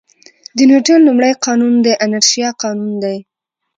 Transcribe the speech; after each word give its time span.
د 0.55 0.57
نیوټن 0.69 0.99
لومړی 1.07 1.33
قانون 1.45 1.73
د 1.85 1.87
انرشیا 2.05 2.49
قانون 2.61 2.91
دی. 3.03 3.17